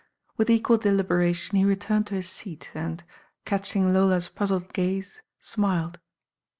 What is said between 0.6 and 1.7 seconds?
deliberation he